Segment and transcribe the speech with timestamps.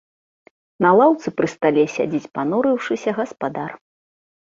[0.85, 3.71] На лаўцы пры стале сядзіць, панурыўшыся, гаспадар.